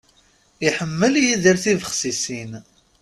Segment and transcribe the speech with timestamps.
[0.67, 2.51] Iḥemmel Yidir tibexsisin.